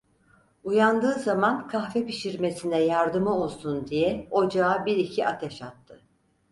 Uyandığı 0.63 1.13
zaman 1.19 1.67
kahve 1.67 2.05
pişirmesine 2.05 2.81
yardımı 2.81 3.33
olsun 3.33 3.87
diye 3.87 4.27
ocağa 4.31 4.85
biriki 4.85 5.27
ateş 5.27 5.61
attı. 5.61 6.01